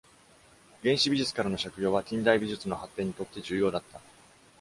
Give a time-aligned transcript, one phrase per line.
[0.81, 4.01] 原始美術からの借用は、近代美術の発展にとって重要だった。